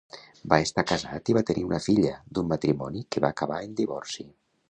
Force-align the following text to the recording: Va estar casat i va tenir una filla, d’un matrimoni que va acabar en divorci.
Va 0.53 0.57
estar 0.67 0.83
casat 0.91 1.29
i 1.33 1.35
va 1.39 1.43
tenir 1.49 1.65
una 1.67 1.81
filla, 1.89 2.15
d’un 2.37 2.49
matrimoni 2.55 3.05
que 3.15 3.25
va 3.27 3.33
acabar 3.37 3.63
en 3.69 3.79
divorci. 3.83 4.27